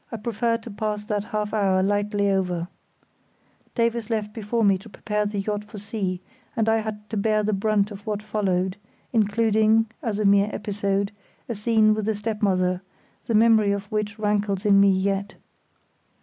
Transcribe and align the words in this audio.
I 0.11 0.17
prefer 0.17 0.57
to 0.57 0.71
pass 0.71 1.05
that 1.05 1.25
half 1.25 1.53
hour 1.53 1.83
lightly 1.83 2.29
over. 2.31 2.69
Davies 3.75 4.09
left 4.09 4.33
before 4.33 4.63
me 4.63 4.79
to 4.79 4.89
prepare 4.89 5.27
the 5.27 5.37
yacht 5.41 5.63
for 5.63 5.77
sea, 5.77 6.21
and 6.55 6.67
I 6.67 6.77
had 6.77 7.07
to 7.11 7.17
bear 7.17 7.43
the 7.43 7.53
brunt 7.53 7.91
of 7.91 8.07
what 8.07 8.23
followed, 8.23 8.77
including 9.13 9.91
(as 10.01 10.17
a 10.17 10.25
mere 10.25 10.49
episode) 10.51 11.11
a 11.47 11.53
scene 11.53 11.93
with 11.93 12.05
the 12.07 12.15
step 12.15 12.41
mother, 12.41 12.81
the 13.27 13.35
memory 13.35 13.71
of 13.71 13.91
which 13.91 14.17
rankles 14.17 14.65
in 14.65 14.79
me 14.79 14.89
yet. 14.89 15.35